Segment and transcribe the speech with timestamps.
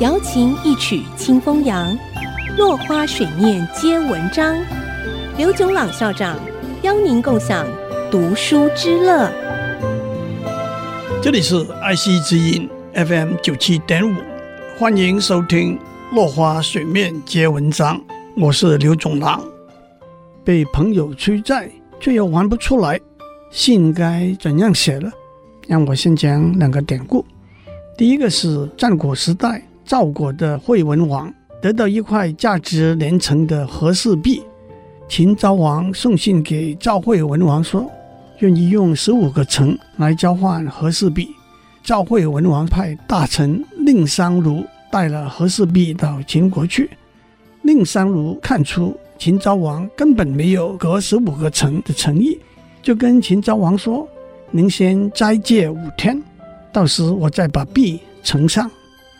[0.00, 1.98] 瑶琴一曲清风扬，
[2.56, 4.56] 落花水面皆文章。
[5.36, 6.38] 刘炯朗校长
[6.82, 7.66] 邀您共享
[8.08, 9.28] 读书之乐。
[11.20, 14.14] 这里是爱惜之音 FM 九七点五，
[14.78, 15.76] 欢迎收听
[16.14, 17.98] 《落花水面皆文章》，
[18.36, 19.42] 我是刘炯朗。
[20.44, 21.68] 被朋友催债，
[21.98, 23.00] 却又还不出来，
[23.50, 25.10] 信该怎样写呢？
[25.66, 27.26] 让我先讲两个典故。
[27.96, 34.42] 第一个是战国时代赵国的惠文王得到一块价值连城的和氏璧。
[35.08, 37.90] 秦昭王送信给赵惠文王说，
[38.40, 41.30] 愿意用十五个城来交换和氏璧。
[41.82, 44.62] 赵惠文王派大臣蔺相如
[44.92, 46.90] 带了和氏璧到秦国去。
[47.62, 52.38] 蔺相如看出秦昭王根本没有隔十五个城的诚意，
[52.82, 54.06] 就跟秦昭王说
[54.52, 56.22] ：“您先斋戒五天，
[56.70, 58.70] 到时我再把璧呈上。”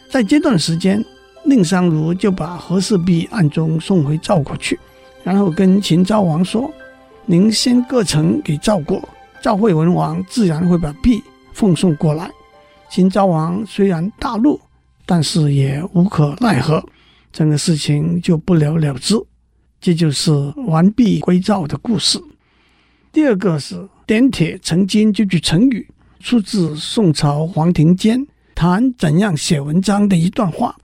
[0.08, 1.04] 在这段时间，
[1.44, 4.78] 蔺相如就把和氏璧暗中送回赵国去。
[5.22, 6.72] 然后跟秦昭王说
[7.26, 9.06] ：“您先割城给赵国，
[9.42, 12.30] 赵惠文王自然会把璧奉送过来。”
[12.90, 14.58] 秦昭王虽然大怒，
[15.04, 16.82] 但是也无可奈何，
[17.30, 19.14] 整个事情就不了了之。
[19.78, 20.32] 这就是
[20.66, 22.18] 完璧归赵的故事。
[23.12, 25.86] 第二个是“点铁成金”这句成语，
[26.18, 28.26] 出自宋朝黄庭坚
[28.58, 30.76] 谈怎样写文章的一段话。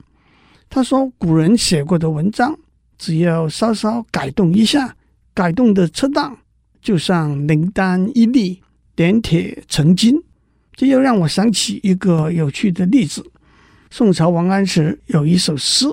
[0.69, 2.57] 他说：“古人写过的文章。”
[2.97, 4.95] 只要稍稍改动一下，
[5.33, 6.37] 改动的恰当，
[6.81, 8.61] 就像灵丹一粒，
[8.95, 10.15] 点铁成金。
[10.73, 13.29] 这又让我想起一个有趣的例子：
[13.91, 15.85] 宋朝王安石有一首诗，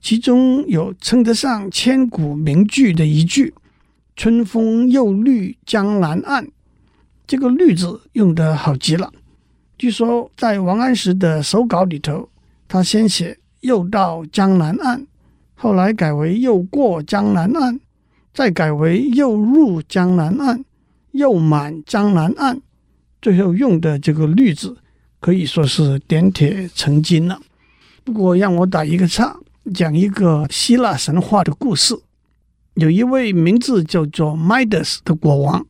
[0.00, 3.52] 其中有称得上千古名句的一句
[4.16, 6.48] “春风又绿江南岸”。
[7.28, 9.12] 这个“绿”字用得好极了。
[9.78, 12.28] 据说在王安石的手稿里头，
[12.66, 15.06] 他先写“又到江南岸”。
[15.54, 17.78] 后来改为又过江南岸，
[18.34, 20.64] 再改为又入江南岸，
[21.12, 22.60] 又满江南岸，
[23.22, 24.76] 最后用的这个“绿”字
[25.20, 27.40] 可以说是点铁成金了。
[28.02, 29.36] 不过让我打一个岔，
[29.72, 31.96] 讲一个希腊神话的故事。
[32.74, 35.64] 有一位名字叫做 Midas 的国王，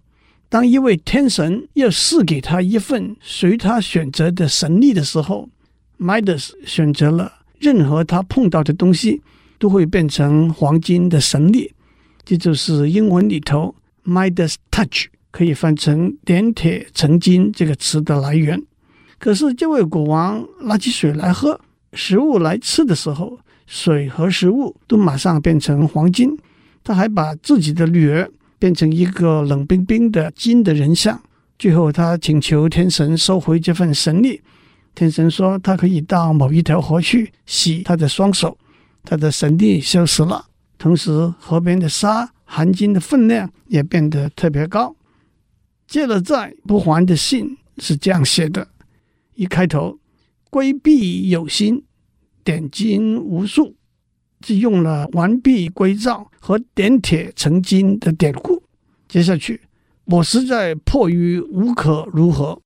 [0.49, 5.49] 当一位天神要赐给他一份随他选择的神力的时候
[5.99, 9.23] ，Midas 选择了任何他碰到的东西。
[9.61, 11.73] 都会变成黄金的神力，
[12.25, 18.63] 这就是英文里头 Midas Touch 可以翻成“点铁成金”这个词的来源。
[19.19, 21.61] 可是这位国王拿起水来喝，
[21.93, 26.39] 食物来吃的时候，水和食物都马上变成黄金。
[26.85, 31.21] 他还把自己的女儿变成一个冷冰冰的金的人像。
[31.59, 34.41] 最后，他请求天神收回这份神力。
[34.95, 38.57] 天神说，他可以到某一条河去洗他的双手。
[39.05, 40.47] 他的神力消失了，
[40.77, 44.95] 同时河边的沙含金的分量也变得特别高。
[45.87, 48.69] 借了债不还的信是这样写的：
[49.35, 49.99] 一开头
[50.51, 51.85] 归璧有心，
[52.45, 53.75] 点金无数，
[54.41, 58.63] 就用了完璧归赵和点铁成金的典故。
[59.09, 59.61] 接下去，
[60.05, 62.61] 我实在迫于无可如何，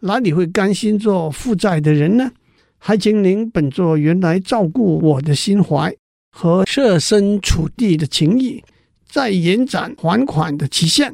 [0.00, 2.30] 哪里会甘心做负债的人呢？
[2.78, 5.92] 还请您本着原来照顾我的心怀
[6.30, 8.62] 和设身处地的情谊，
[9.04, 11.12] 再延展还款的期限。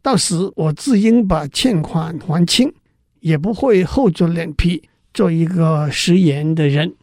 [0.00, 2.72] 到时我自应把欠款还清，
[3.20, 4.82] 也不会厚着脸皮
[5.12, 6.94] 做一个食言的人。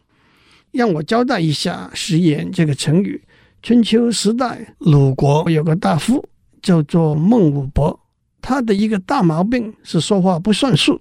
[0.71, 3.21] 让我交代一下“食言”这个成语。
[3.61, 6.23] 春秋时代，鲁国有个大夫
[6.61, 7.99] 叫做孟武伯，
[8.41, 10.99] 他的一个大毛病是说话不算数。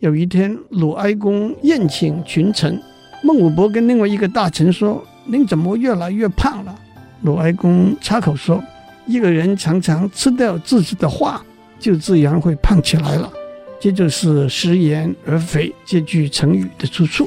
[0.00, 2.78] 有一天，鲁哀公宴请群臣，
[3.22, 6.78] 孟武伯跟另外一个大臣说：“您怎么越来越胖了？”
[7.22, 8.62] 鲁哀公插口说
[9.06, 11.42] ：“一个人常常吃掉自己的话，
[11.78, 13.32] 就自然会胖起来了。”
[13.80, 17.26] 这就是“食言而肥”这句成语的出处。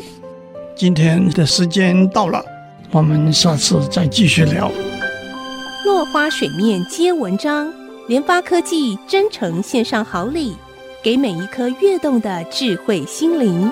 [0.77, 2.39] 今天的时间到了，
[2.91, 4.71] 我们下次再继续聊。
[5.83, 7.73] 落花水面皆文章，
[8.07, 10.55] 联发科技真诚献上好礼。
[11.03, 13.71] 给每一颗跃动的智慧心灵。